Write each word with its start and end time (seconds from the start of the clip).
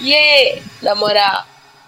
Yeah, 0.00 0.62
na 0.82 0.94
moral, 0.94 1.44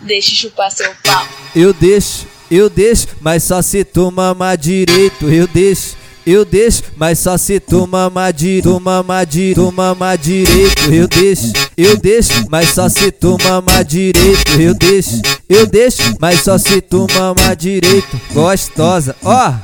deixa 0.00 0.34
chupar 0.34 0.70
seu 0.70 0.92
pau. 1.02 1.26
Eu 1.56 1.72
deixo, 1.72 2.26
eu 2.50 2.68
deixo, 2.68 3.08
mas 3.20 3.42
só 3.44 3.62
se 3.62 3.82
tu 3.84 4.10
mamar 4.10 4.58
direito. 4.58 5.30
Eu 5.30 5.46
deixo, 5.46 5.96
eu 6.26 6.44
deixo, 6.44 6.82
mas 6.96 7.18
só 7.18 7.36
se 7.38 7.58
tu 7.58 7.86
mamar 7.86 8.32
direito. 8.32 8.70
Tu 8.70 8.80
mamar 8.80 9.26
direito, 9.26 9.60
tu 9.66 9.72
mamar 9.72 10.18
direito. 10.18 10.92
Eu 10.92 11.08
deixo, 11.08 11.52
eu 11.76 11.96
deixo, 11.96 12.32
mas 12.50 12.70
só 12.70 12.88
se 12.88 13.10
tu 13.10 13.38
mamar 13.42 13.84
direito. 13.84 14.60
Eu 14.60 14.74
deixo, 14.74 15.22
eu 15.48 15.66
deixo, 15.66 16.02
mas 16.20 16.40
só 16.40 16.58
se 16.58 16.80
tu 16.80 17.06
mamar 17.14 17.56
direito. 17.56 18.20
Gostosa, 18.32 19.16
ó. 19.24 19.54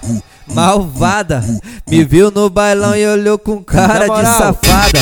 Malvada, 0.53 1.45
me 1.89 2.03
viu 2.03 2.31
no 2.31 2.51
bailão 2.51 2.97
e 2.97 3.07
olhou 3.07 3.39
com 3.39 3.63
cara 3.63 4.09
de 4.09 4.27
safada. 4.27 4.99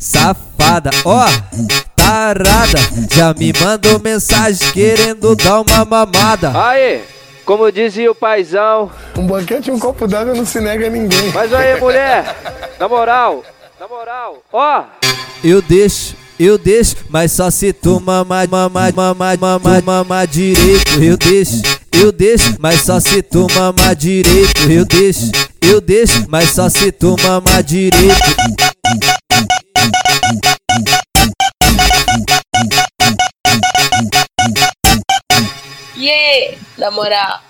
Safada, 0.00 0.90
ó, 1.04 1.26
tarada, 2.02 2.78
já 3.14 3.32
me 3.32 3.52
mandou 3.52 4.00
mensagem 4.00 4.72
querendo 4.72 5.36
dar 5.36 5.60
uma 5.60 5.84
mamada. 5.84 6.52
Aí, 6.54 7.02
como 7.44 7.70
dizia 7.70 8.10
o 8.10 8.14
paizão. 8.14 8.90
Um 9.16 9.26
banquete 9.26 9.68
e 9.68 9.72
um 9.72 9.78
copo 9.78 10.08
d'água 10.08 10.34
não 10.34 10.44
se 10.44 10.60
nega 10.60 10.88
a 10.88 10.90
ninguém. 10.90 11.30
Mas 11.32 11.54
aí, 11.54 11.80
mulher, 11.80 12.36
na 12.78 12.88
moral, 12.88 13.44
na 13.78 13.86
moral, 13.86 14.42
ó. 14.52 14.84
Eu 15.44 15.62
deixo, 15.62 16.16
eu 16.38 16.58
deixo, 16.58 16.96
mas 17.08 17.30
só 17.30 17.50
se 17.50 17.72
tu 17.72 18.00
mamar, 18.00 18.48
mamar, 18.48 18.92
mamar, 18.92 19.38
mamar, 19.38 19.82
mamar 19.82 20.26
direito. 20.26 21.02
Eu 21.02 21.16
deixo, 21.16 21.62
eu 21.92 22.10
deixo, 22.10 22.56
mas 22.58 22.82
só 22.82 22.98
se 22.98 23.22
tu 23.22 23.46
mamar 23.54 23.94
direito. 23.94 24.70
Eu 24.70 24.84
deixo, 24.84 25.30
eu 25.60 25.80
deixo, 25.80 26.24
mas 26.28 26.50
só 26.50 26.68
se 26.68 26.90
tu 26.90 27.16
mamar 27.22 27.62
direito. 27.62 28.71
Yeah, 36.32 36.56
na 36.78 36.90
moral, 36.90 37.40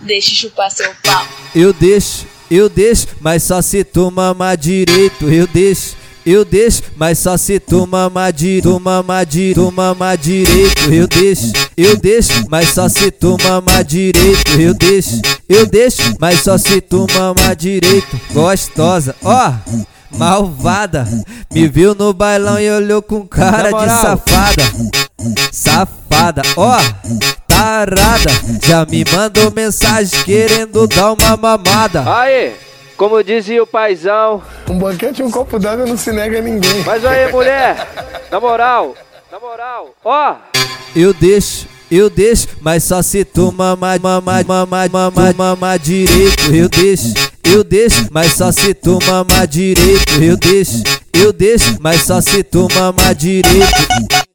deixa 0.00 0.34
chupar 0.34 0.70
seu 0.70 0.90
pau. 1.04 1.26
Eu 1.54 1.74
deixo, 1.74 2.24
eu 2.50 2.70
deixo, 2.70 3.08
mas 3.20 3.42
só 3.42 3.60
se 3.60 3.84
tu 3.84 4.10
mamar 4.10 4.56
direito. 4.56 5.30
Eu 5.30 5.46
deixo, 5.46 5.94
eu 6.24 6.42
deixo, 6.42 6.82
mas 6.96 7.18
só 7.18 7.36
se 7.36 7.60
tu 7.60 7.86
mamar 7.86 8.32
direito. 8.32 8.70
Tu 8.70 8.80
mamar 8.80 9.26
direito, 9.26 9.60
tu 9.60 9.70
mamar 9.70 10.16
direito. 10.16 10.90
Eu 10.90 11.06
deixo, 11.06 11.52
eu 11.76 11.96
deixo, 11.98 12.32
mas 12.48 12.70
só 12.70 12.88
se 12.88 13.10
tu 13.10 13.36
mamar 13.44 13.84
direito. 13.84 14.58
Eu 14.58 14.72
deixo, 14.72 15.20
eu 15.46 15.66
deixo, 15.66 16.02
mas 16.18 16.40
só 16.40 16.56
se 16.56 16.80
tu 16.80 17.06
mamar 17.12 17.54
direito. 17.54 18.18
Gostosa, 18.32 19.14
ó. 19.22 19.52
Malvada, 20.12 21.06
me 21.52 21.68
viu 21.68 21.94
no 21.94 22.12
bailão 22.12 22.58
e 22.58 22.68
olhou 22.70 23.00
com 23.02 23.26
cara 23.26 23.70
de 23.70 23.86
safada. 23.86 24.62
Safada, 25.52 26.42
ó, 26.56 26.78
tarada, 27.60 28.30
já 28.66 28.86
me 28.86 29.04
mandou 29.12 29.50
mensagem 29.50 30.24
querendo 30.24 30.86
dar 30.86 31.12
uma 31.12 31.36
mamada. 31.36 32.02
Aí, 32.06 32.54
como 32.96 33.22
dizia 33.22 33.62
o 33.62 33.66
paizão. 33.66 34.42
Um 34.66 34.78
banquete 34.78 35.20
e 35.20 35.24
um 35.24 35.30
copo 35.30 35.58
d'água 35.58 35.84
não 35.84 35.96
se 35.96 36.10
nega 36.10 36.38
a 36.38 36.42
ninguém. 36.42 36.82
Mas 36.86 37.04
aí, 37.04 37.30
mulher, 37.30 37.86
na 38.30 38.40
moral, 38.40 38.94
na 39.30 39.38
moral, 39.38 39.94
ó. 40.02 40.36
Eu 40.96 41.12
deixo, 41.12 41.66
eu 41.90 42.08
deixo, 42.08 42.48
mas 42.62 42.84
só 42.84 43.02
se 43.02 43.26
tu 43.26 43.52
mamar, 43.52 44.00
mamar, 44.00 44.42
mamar, 44.42 44.90
mamar, 44.90 45.34
mamar 45.34 45.78
direito. 45.78 46.54
Eu 46.54 46.66
deixo, 46.66 47.12
eu 47.44 47.62
deixo, 47.62 48.08
mas 48.10 48.32
só 48.32 48.50
se 48.50 48.72
tu 48.72 48.98
mamar 49.06 49.46
direito. 49.46 50.22
Eu 50.22 50.36
deixo, 50.38 50.82
eu 51.12 51.30
deixo, 51.30 51.76
mas 51.78 52.04
só 52.04 52.22
se 52.22 52.42
tu 52.42 52.68
mamar 52.74 53.14
direito. 53.14 54.29